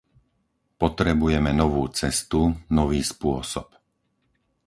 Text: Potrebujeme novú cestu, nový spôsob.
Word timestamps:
Potrebujeme 0.81 1.51
novú 1.61 1.83
cestu, 1.99 2.41
nový 2.79 3.01
spôsob. 3.11 3.67